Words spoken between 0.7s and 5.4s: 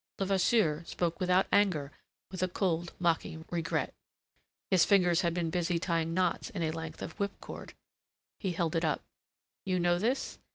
spoke without anger, with a coldly mocking regret. His fingers had